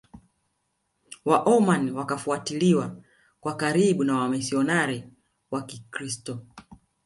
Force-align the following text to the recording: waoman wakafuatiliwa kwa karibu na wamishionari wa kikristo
waoman 1.25 1.89
wakafuatiliwa 1.91 2.95
kwa 3.39 3.55
karibu 3.55 4.03
na 4.03 4.17
wamishionari 4.17 5.03
wa 5.51 5.61
kikristo 5.63 6.45